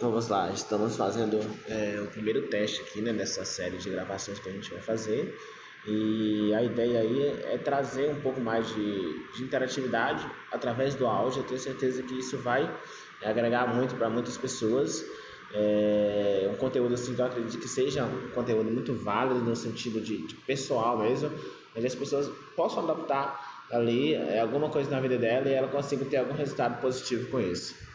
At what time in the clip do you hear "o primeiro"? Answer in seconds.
2.00-2.48